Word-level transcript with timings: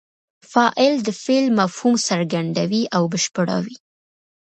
فاعل 0.51 0.93
د 1.07 1.09
فعل 1.23 1.45
مفهوم 1.59 1.93
څرګندوي 2.07 2.83
او 2.95 3.03
بشپړوي. 3.11 3.77